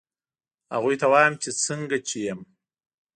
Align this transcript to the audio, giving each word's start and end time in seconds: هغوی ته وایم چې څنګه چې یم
هغوی 0.73 0.95
ته 1.01 1.05
وایم 1.11 1.33
چې 1.41 1.49
څنګه 1.65 1.97
چې 2.07 2.17
یم 2.27 2.39